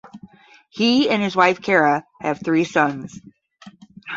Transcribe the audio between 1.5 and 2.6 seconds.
Kara have